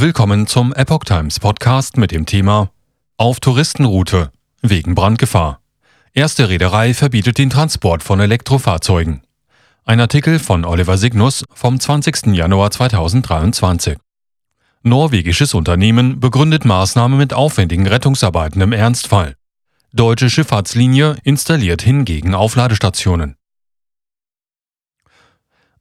Willkommen 0.00 0.46
zum 0.46 0.72
Epoch 0.74 1.02
Times 1.02 1.40
Podcast 1.40 1.96
mit 1.96 2.12
dem 2.12 2.24
Thema 2.24 2.70
Auf 3.16 3.40
Touristenroute 3.40 4.30
wegen 4.62 4.94
Brandgefahr. 4.94 5.60
Erste 6.12 6.48
Reederei 6.48 6.94
verbietet 6.94 7.36
den 7.36 7.50
Transport 7.50 8.04
von 8.04 8.20
Elektrofahrzeugen. 8.20 9.22
Ein 9.84 9.98
Artikel 9.98 10.38
von 10.38 10.64
Oliver 10.64 10.98
Signus 10.98 11.44
vom 11.52 11.80
20. 11.80 12.26
Januar 12.26 12.70
2023. 12.70 13.98
Norwegisches 14.84 15.52
Unternehmen 15.52 16.20
begründet 16.20 16.64
Maßnahme 16.64 17.16
mit 17.16 17.34
aufwendigen 17.34 17.88
Rettungsarbeiten 17.88 18.60
im 18.60 18.70
Ernstfall. 18.70 19.34
Deutsche 19.92 20.30
Schifffahrtslinie 20.30 21.16
installiert 21.24 21.82
hingegen 21.82 22.36
Aufladestationen. 22.36 23.34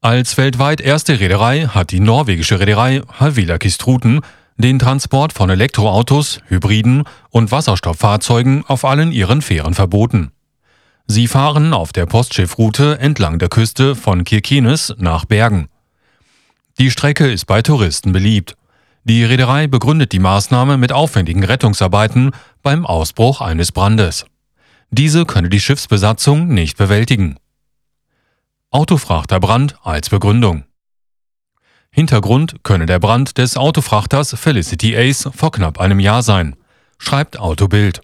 Als 0.08 0.38
weltweit 0.38 0.80
erste 0.80 1.20
Reederei 1.20 1.68
hat 1.68 1.92
die 1.92 2.00
norwegische 2.00 2.62
Reederei 2.62 3.02
Havila 3.20 3.58
Kistruten 3.58 4.22
den 4.56 4.80
Transport 4.80 5.34
von 5.34 5.50
Elektroautos, 5.50 6.40
Hybriden 6.48 7.04
und 7.30 7.52
Wasserstofffahrzeugen 7.52 8.64
auf 8.68 8.86
allen 8.86 9.12
ihren 9.12 9.42
Fähren 9.42 9.74
verboten. 9.74 10.32
Sie 11.08 11.28
fahren 11.28 11.74
auf 11.74 11.92
der 11.92 12.06
Postschiffroute 12.06 13.00
entlang 13.00 13.38
der 13.38 13.50
Küste 13.50 13.96
von 13.96 14.24
Kirkenes 14.24 14.96
nach 14.98 15.26
Bergen. 15.26 15.68
Die 16.80 16.90
Strecke 16.90 17.30
ist 17.30 17.44
bei 17.44 17.62
Touristen 17.62 18.14
beliebt. 18.14 18.56
Die 19.04 19.26
Reederei 19.26 19.68
begründet 19.68 20.14
die 20.14 20.20
Maßnahme 20.20 20.78
mit 20.78 20.94
aufwendigen 20.94 21.44
Rettungsarbeiten 21.44 22.32
beim 22.64 22.86
Ausbruch 22.86 23.42
eines 23.42 23.74
Brandes. 23.74 24.26
Diese 24.90 25.26
könne 25.26 25.50
die 25.50 25.60
Schiffsbesatzung 25.60 26.48
nicht 26.48 26.78
bewältigen. 26.78 27.36
Autofrachterbrand 28.78 29.76
als 29.82 30.12
Begründung. 30.12 30.64
Hintergrund 31.90 32.58
könne 32.62 32.86
der 32.86 33.00
Brand 33.00 33.40
des 33.40 33.58
Autofrachters 33.58 34.36
Felicity 34.38 34.96
Ace 34.96 35.32
vor 35.36 35.52
knapp 35.52 35.80
einem 35.80 36.00
Jahr 36.00 36.22
sein, 36.22 36.56
schreibt 37.00 37.40
Autobild. 37.40 38.02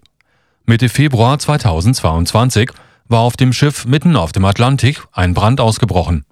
Mitte 0.66 0.88
Februar 0.88 1.38
2022 1.38 2.72
war 3.06 3.20
auf 3.20 3.36
dem 3.36 3.52
Schiff 3.52 3.86
mitten 3.86 4.16
auf 4.16 4.32
dem 4.32 4.44
Atlantik 4.44 5.04
ein 5.12 5.32
Brand 5.32 5.60
ausgebrochen. 5.60 6.24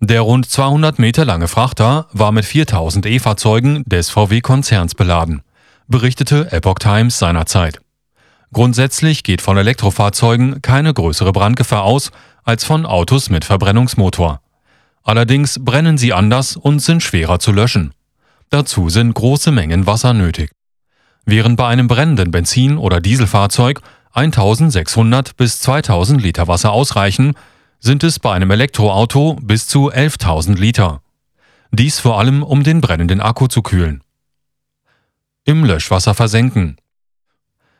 Der 0.00 0.22
rund 0.22 0.48
200 0.48 0.98
Meter 0.98 1.26
lange 1.26 1.46
Frachter 1.46 2.06
war 2.12 2.32
mit 2.32 2.46
4000 2.46 3.04
E-Fahrzeugen 3.04 3.84
des 3.84 4.08
VW-Konzerns 4.08 4.94
beladen, 4.94 5.42
berichtete 5.86 6.50
Epoch 6.50 6.78
Times 6.78 7.18
seinerzeit. 7.18 7.82
Grundsätzlich 8.54 9.22
geht 9.22 9.42
von 9.42 9.58
Elektrofahrzeugen 9.58 10.62
keine 10.62 10.94
größere 10.94 11.32
Brandgefahr 11.32 11.82
aus 11.82 12.10
als 12.46 12.64
von 12.64 12.86
Autos 12.86 13.28
mit 13.28 13.44
Verbrennungsmotor. 13.44 14.40
Allerdings 15.02 15.58
brennen 15.62 15.98
sie 15.98 16.12
anders 16.12 16.56
und 16.56 16.78
sind 16.78 17.02
schwerer 17.02 17.38
zu 17.38 17.52
löschen. 17.52 17.92
Dazu 18.50 18.88
sind 18.88 19.12
große 19.12 19.50
Mengen 19.50 19.86
Wasser 19.86 20.14
nötig. 20.14 20.52
Während 21.24 21.56
bei 21.56 21.66
einem 21.66 21.88
brennenden 21.88 22.30
Benzin- 22.30 22.78
oder 22.78 23.00
Dieselfahrzeug 23.00 23.80
1600 24.12 25.36
bis 25.36 25.60
2000 25.60 26.22
Liter 26.22 26.46
Wasser 26.46 26.70
ausreichen, 26.72 27.34
sind 27.80 28.04
es 28.04 28.20
bei 28.20 28.32
einem 28.32 28.50
Elektroauto 28.50 29.34
bis 29.42 29.66
zu 29.66 29.92
11.000 29.92 30.56
Liter. 30.56 31.02
Dies 31.72 31.98
vor 31.98 32.18
allem, 32.18 32.44
um 32.44 32.62
den 32.62 32.80
brennenden 32.80 33.20
Akku 33.20 33.48
zu 33.48 33.62
kühlen. 33.62 34.02
Im 35.44 35.64
Löschwasser 35.64 36.14
versenken. 36.14 36.76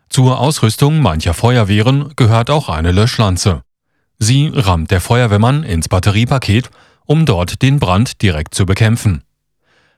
Zur 0.08 0.38
Ausrüstung 0.38 1.00
mancher 1.00 1.34
Feuerwehren 1.34 2.12
gehört 2.16 2.50
auch 2.50 2.68
eine 2.68 2.92
Löschlanze. 2.92 3.62
Sie 4.18 4.50
rammt 4.54 4.90
der 4.90 5.00
Feuerwehrmann 5.00 5.62
ins 5.62 5.88
Batteriepaket, 5.88 6.70
um 7.04 7.26
dort 7.26 7.62
den 7.62 7.78
Brand 7.78 8.22
direkt 8.22 8.54
zu 8.54 8.66
bekämpfen. 8.66 9.22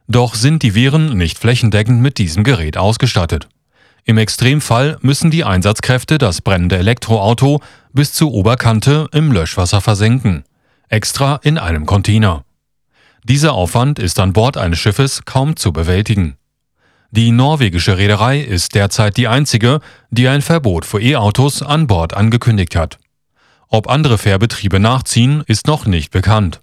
Doch 0.09 0.35
sind 0.35 0.63
die 0.63 0.75
Wehren 0.75 1.17
nicht 1.17 1.39
flächendeckend 1.39 2.01
mit 2.01 2.19
diesem 2.19 2.43
Gerät 2.43 2.77
ausgestattet. 2.77 3.49
Im 4.05 4.17
Extremfall 4.17 4.97
müssen 5.03 5.31
die 5.31 5.45
Einsatzkräfte 5.45 6.17
das 6.17 6.41
brennende 6.41 6.79
Elektroauto 6.79 7.61
bis 7.93 8.13
zur 8.15 8.33
Oberkante 8.33 9.07
im 9.13 9.31
Löschwasser 9.31 9.83
versenken, 9.83 10.45
extra 10.89 11.41
in 11.43 11.59
einem 11.59 11.85
Container. 11.85 12.45
Dieser 13.25 13.53
Aufwand 13.53 13.99
ist 13.99 14.19
an 14.19 14.33
Bord 14.33 14.57
eines 14.57 14.79
Schiffes 14.79 15.27
kaum 15.27 15.57
zu 15.57 15.73
bewältigen. 15.75 16.39
Die 17.11 17.31
norwegische 17.31 17.99
Reederei 17.99 18.41
ist 18.41 18.75
derzeit 18.75 19.17
die 19.19 19.29
einzige, 19.29 19.81
die 20.11 20.29
ein 20.29 20.41
Verbot 20.41 20.87
für 20.87 21.03
E-Autos 21.03 21.63
an 21.63 21.87
Bord 21.87 22.15
angekündigt 22.15 22.77
hat. 22.77 22.99
Ob 23.69 23.89
andere 23.89 24.19
Fährbetriebe 24.19 24.81
nachziehen, 24.81 25.43
ist 25.47 25.67
noch 25.67 25.87
nicht 25.87 26.11
bekannt. 26.11 26.61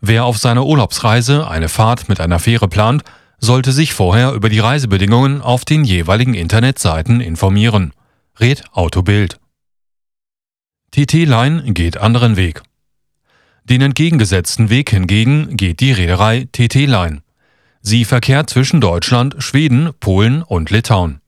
Wer 0.00 0.24
auf 0.24 0.38
seiner 0.38 0.64
Urlaubsreise 0.64 1.48
eine 1.48 1.68
Fahrt 1.68 2.08
mit 2.08 2.20
einer 2.20 2.38
Fähre 2.38 2.68
plant, 2.68 3.02
sollte 3.38 3.72
sich 3.72 3.92
vorher 3.92 4.32
über 4.32 4.48
die 4.48 4.58
Reisebedingungen 4.58 5.42
auf 5.42 5.64
den 5.64 5.84
jeweiligen 5.84 6.34
Internetseiten 6.34 7.20
informieren. 7.20 7.92
Red 8.40 8.64
Autobild. 8.72 9.38
TT-Line 10.92 11.72
geht 11.72 11.98
anderen 11.98 12.36
Weg. 12.36 12.62
Den 13.64 13.82
entgegengesetzten 13.82 14.70
Weg 14.70 14.90
hingegen 14.90 15.56
geht 15.56 15.80
die 15.80 15.92
Reederei 15.92 16.48
TT-Line. 16.52 17.22
Sie 17.82 18.04
verkehrt 18.04 18.48
zwischen 18.48 18.80
Deutschland, 18.80 19.36
Schweden, 19.38 19.90
Polen 20.00 20.42
und 20.42 20.70
Litauen. 20.70 21.20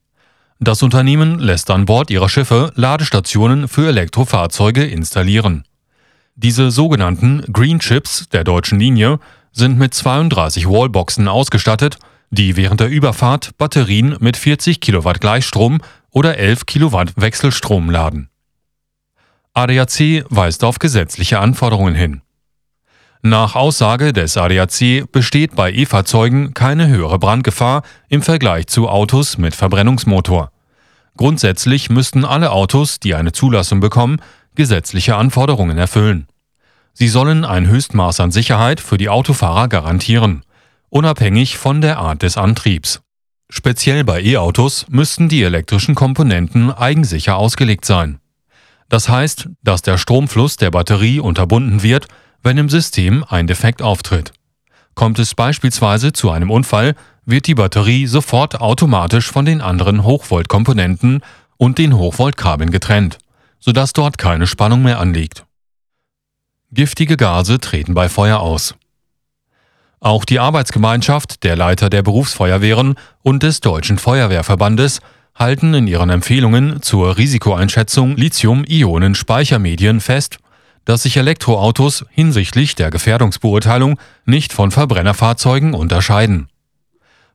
Das 0.62 0.82
Unternehmen 0.82 1.38
lässt 1.38 1.70
an 1.70 1.86
Bord 1.86 2.10
ihrer 2.10 2.28
Schiffe 2.28 2.70
Ladestationen 2.74 3.66
für 3.66 3.88
Elektrofahrzeuge 3.88 4.84
installieren. 4.84 5.64
Diese 6.34 6.70
sogenannten 6.70 7.42
Green 7.50 7.78
Chips 7.78 8.28
der 8.28 8.44
deutschen 8.44 8.78
Linie 8.78 9.20
sind 9.52 9.78
mit 9.78 9.94
32 9.94 10.68
Wallboxen 10.68 11.28
ausgestattet, 11.28 11.98
die 12.28 12.56
während 12.56 12.80
der 12.80 12.90
Überfahrt 12.90 13.56
Batterien 13.56 14.18
mit 14.20 14.36
40 14.36 14.82
Kilowatt 14.82 15.22
Gleichstrom 15.22 15.80
oder 16.10 16.36
11 16.36 16.66
Kilowatt 16.66 17.14
Wechselstrom 17.16 17.88
laden. 17.88 18.28
ADAC 19.54 20.26
weist 20.28 20.62
auf 20.62 20.78
gesetzliche 20.78 21.38
Anforderungen 21.38 21.94
hin. 21.94 22.20
Nach 23.22 23.54
Aussage 23.54 24.14
des 24.14 24.38
ADAC 24.38 25.04
besteht 25.12 25.54
bei 25.54 25.70
E-Fahrzeugen 25.70 26.54
keine 26.54 26.88
höhere 26.88 27.18
Brandgefahr 27.18 27.82
im 28.08 28.22
Vergleich 28.22 28.66
zu 28.66 28.88
Autos 28.88 29.36
mit 29.36 29.54
Verbrennungsmotor. 29.54 30.50
Grundsätzlich 31.18 31.90
müssten 31.90 32.24
alle 32.24 32.50
Autos, 32.50 32.98
die 32.98 33.14
eine 33.14 33.32
Zulassung 33.32 33.80
bekommen, 33.80 34.22
gesetzliche 34.54 35.16
Anforderungen 35.16 35.76
erfüllen. 35.76 36.28
Sie 36.94 37.08
sollen 37.08 37.44
ein 37.44 37.68
Höchstmaß 37.68 38.20
an 38.20 38.30
Sicherheit 38.30 38.80
für 38.80 38.96
die 38.96 39.10
Autofahrer 39.10 39.68
garantieren, 39.68 40.42
unabhängig 40.88 41.58
von 41.58 41.82
der 41.82 41.98
Art 41.98 42.22
des 42.22 42.38
Antriebs. 42.38 43.02
Speziell 43.50 44.02
bei 44.02 44.22
E-Autos 44.22 44.86
müssten 44.88 45.28
die 45.28 45.42
elektrischen 45.42 45.94
Komponenten 45.94 46.70
eigensicher 46.70 47.36
ausgelegt 47.36 47.84
sein. 47.84 48.18
Das 48.88 49.10
heißt, 49.10 49.50
dass 49.62 49.82
der 49.82 49.98
Stromfluss 49.98 50.56
der 50.56 50.70
Batterie 50.70 51.20
unterbunden 51.20 51.82
wird, 51.82 52.08
wenn 52.42 52.58
im 52.58 52.68
System 52.68 53.24
ein 53.28 53.46
Defekt 53.46 53.82
auftritt. 53.82 54.32
Kommt 54.94 55.18
es 55.18 55.34
beispielsweise 55.34 56.12
zu 56.12 56.30
einem 56.30 56.50
Unfall, 56.50 56.94
wird 57.24 57.46
die 57.46 57.54
Batterie 57.54 58.06
sofort 58.06 58.60
automatisch 58.60 59.30
von 59.30 59.44
den 59.44 59.60
anderen 59.60 60.04
Hochvoltkomponenten 60.04 61.22
und 61.56 61.78
den 61.78 61.96
Hochvoltkabeln 61.96 62.70
getrennt, 62.70 63.18
sodass 63.58 63.92
dort 63.92 64.18
keine 64.18 64.46
Spannung 64.46 64.82
mehr 64.82 64.98
anliegt. 64.98 65.44
Giftige 66.72 67.16
Gase 67.16 67.58
treten 67.60 67.94
bei 67.94 68.08
Feuer 68.08 68.40
aus. 68.40 68.74
Auch 70.00 70.24
die 70.24 70.38
Arbeitsgemeinschaft 70.38 71.44
der 71.44 71.56
Leiter 71.56 71.90
der 71.90 72.02
Berufsfeuerwehren 72.02 72.94
und 73.22 73.42
des 73.42 73.60
Deutschen 73.60 73.98
Feuerwehrverbandes 73.98 75.00
halten 75.34 75.74
in 75.74 75.86
ihren 75.86 76.10
Empfehlungen 76.10 76.80
zur 76.80 77.16
Risikoeinschätzung 77.16 78.16
Lithium-Ionen-Speichermedien 78.16 80.00
fest, 80.00 80.38
dass 80.90 81.04
sich 81.04 81.16
Elektroautos 81.16 82.04
hinsichtlich 82.10 82.74
der 82.74 82.90
Gefährdungsbeurteilung 82.90 84.00
nicht 84.24 84.52
von 84.52 84.72
Verbrennerfahrzeugen 84.72 85.72
unterscheiden. 85.72 86.48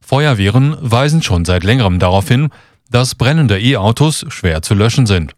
Feuerwehren 0.01 0.75
weisen 0.81 1.23
schon 1.23 1.46
seit 1.46 1.63
längerem 1.63 1.97
darauf 1.97 2.28
hin, 2.28 2.49
dass 2.90 3.16
brennende 3.16 3.57
E-Autos 3.57 4.25
schwer 4.28 4.61
zu 4.61 4.73
löschen 4.73 5.05
sind. 5.05 5.37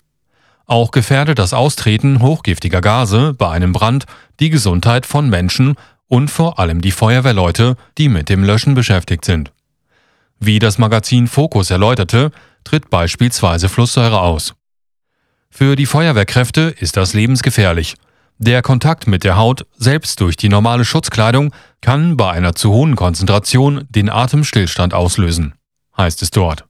Auch 0.66 0.90
gefährdet 0.90 1.38
das 1.38 1.54
Austreten 1.54 2.20
hochgiftiger 2.20 2.82
Gase 2.82 3.36
bei 3.36 3.52
einem 3.52 3.72
Brand 3.72 4.06
die 4.40 4.50
Gesundheit 4.50 5.06
von 5.06 5.30
Menschen 5.30 5.76
und 6.08 6.32
vor 6.32 6.58
allem 6.58 6.82
die 6.82 6.90
Feuerwehrleute, 6.90 7.76
die 8.00 8.10
mit 8.10 8.30
dem 8.30 8.44
Löschen 8.44 8.74
beschäftigt 8.74 9.26
sind. 9.26 9.52
Wie 10.40 10.58
das 10.58 10.80
Magazin 10.80 11.28
Focus 11.28 11.70
erläuterte, 11.70 12.32
tritt 12.64 12.90
beispielsweise 12.90 13.70
Flusssäure 13.70 14.22
aus. 14.22 14.56
Für 15.52 15.76
die 15.76 15.86
Feuerwehrkräfte 15.86 16.74
ist 16.80 16.98
das 16.98 17.14
lebensgefährlich. 17.14 17.96
Der 18.40 18.62
Kontakt 18.62 19.08
mit 19.08 19.24
der 19.24 19.36
Haut, 19.36 19.66
selbst 19.78 20.22
durch 20.22 20.38
die 20.38 20.50
normale 20.50 20.86
Schutzkleidung, 20.86 21.54
kann 21.82 22.18
bei 22.18 22.32
einer 22.32 22.54
zu 22.54 22.72
hohen 22.72 22.96
Konzentration 22.96 23.88
den 23.90 24.10
Atemstillstand 24.10 24.94
auslösen, 24.94 25.56
heißt 25.98 26.22
es 26.22 26.30
dort. 26.30 26.66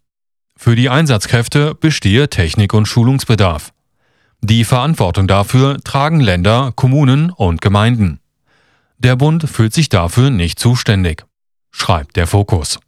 Für 0.56 0.76
die 0.76 0.90
Einsatzkräfte 0.90 1.76
bestehe 1.76 2.30
Technik- 2.30 2.74
und 2.74 2.88
Schulungsbedarf. 2.88 3.74
Die 4.42 4.64
Verantwortung 4.64 5.28
dafür 5.28 5.80
tragen 5.84 6.22
Länder, 6.22 6.72
Kommunen 6.74 7.32
und 7.32 7.60
Gemeinden. 7.60 8.22
Der 8.98 9.16
Bund 9.16 9.48
fühlt 9.50 9.74
sich 9.74 9.90
dafür 9.90 10.30
nicht 10.30 10.60
zuständig, 10.60 11.26
schreibt 11.72 12.16
der 12.16 12.28
Fokus. 12.28 12.80